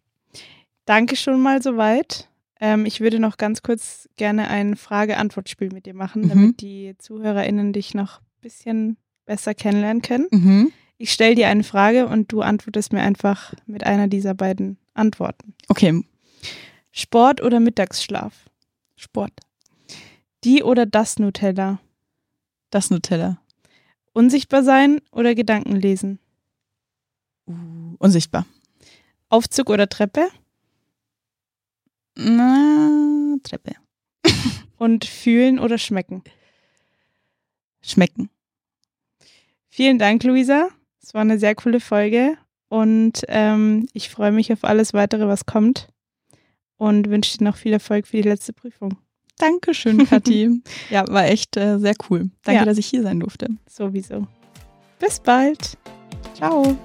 [0.84, 2.28] Danke schon mal soweit.
[2.60, 6.56] Ähm, ich würde noch ganz kurz gerne ein Frage-Antwort-Spiel mit dir machen, damit mhm.
[6.58, 10.28] die ZuhörerInnen dich noch ein bisschen besser kennenlernen können.
[10.30, 10.72] Mhm.
[10.98, 15.54] Ich stelle dir eine Frage und du antwortest mir einfach mit einer dieser beiden Antworten.
[15.68, 16.04] Okay.
[16.92, 18.32] Sport oder Mittagsschlaf?
[18.96, 19.32] Sport.
[20.44, 21.80] Die oder das Nutella?
[22.68, 23.38] Das Nutella.
[24.12, 26.18] Unsichtbar sein oder Gedanken lesen?
[27.46, 28.44] Uh, unsichtbar.
[29.30, 30.28] Aufzug oder Treppe?
[32.14, 33.72] Na, Treppe.
[34.76, 36.22] und fühlen oder schmecken?
[37.80, 38.28] Schmecken.
[39.70, 40.68] Vielen Dank, Luisa.
[41.02, 42.36] Es war eine sehr coole Folge
[42.68, 45.88] Und ähm, ich freue mich auf alles weitere, was kommt.
[46.76, 48.98] Und wünsche dir noch viel Erfolg für die letzte Prüfung.
[49.38, 50.62] Dankeschön, Kathi.
[50.90, 52.30] ja, war echt äh, sehr cool.
[52.44, 52.64] Danke, ja.
[52.64, 53.48] dass ich hier sein durfte.
[53.68, 54.26] Sowieso.
[54.98, 55.76] Bis bald.
[56.34, 56.76] Ciao.